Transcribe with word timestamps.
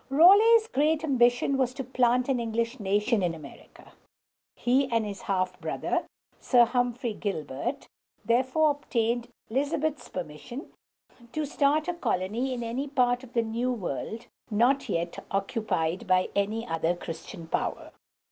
Raleigh's 0.09 0.67
great 0.67 1.03
ambition 1.03 1.59
was 1.59 1.75
to 1.75 1.83
"plant 1.83 2.27
an 2.27 2.39
English 2.39 2.79
nation 2.79 3.21
in 3.21 3.35
America." 3.35 3.93
He 4.55 4.87
and 4.91 5.05
his 5.05 5.21
half 5.21 5.59
brother, 5.61 6.07
Sir 6.39 6.65
Humphrey 6.65 7.13
Gil´bert, 7.13 7.85
therefore 8.25 8.71
obtained 8.71 9.27
Elizabeth's 9.51 10.09
permission 10.09 10.71
to 11.33 11.45
start 11.45 11.87
a 11.87 11.93
colony 11.93 12.51
in 12.51 12.63
any 12.63 12.87
part 12.87 13.23
of 13.23 13.33
the 13.33 13.43
New 13.43 13.71
World 13.71 14.25
not 14.49 14.89
yet 14.89 15.23
occupied 15.29 16.07
by 16.07 16.29
any 16.35 16.65
other 16.67 16.95
Christian 16.95 17.45
power. 17.47 17.91